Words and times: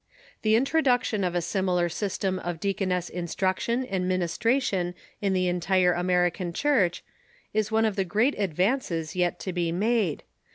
The 0.41 0.55
introduction 0.55 1.23
of 1.23 1.35
a 1.35 1.43
similar 1.43 1.87
system 1.87 2.39
of 2.39 2.59
deacon 2.59 2.91
ess 2.91 3.07
instruction 3.07 3.85
and 3.85 4.07
ministration 4.09 4.95
in 5.21 5.33
the 5.33 5.47
entire 5.47 5.93
American 5.93 6.53
Church 6.53 7.03
is 7.53 7.71
one 7.71 7.85
of 7.85 7.95
the 7.95 8.03
great 8.03 8.33
advances 8.39 9.15
yet 9.15 9.39
to 9.41 9.53
be 9.53 9.71
made. 9.71 10.23